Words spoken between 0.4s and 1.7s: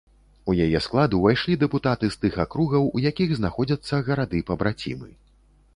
У яе склад увайшлі